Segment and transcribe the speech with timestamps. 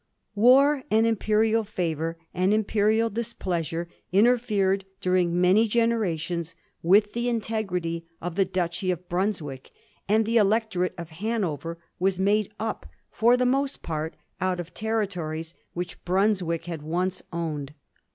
[0.33, 8.33] War and imperial favour and imperial displeasure interfered during many generations with the integrity of
[8.33, 9.69] the Duchy of Brunswick,
[10.09, 15.53] and the Electorate of Hanover was made up for the most part out of territories
[15.73, 17.75] which Brunswick had once owned.